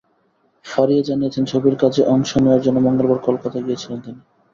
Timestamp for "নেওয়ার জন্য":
2.37-2.77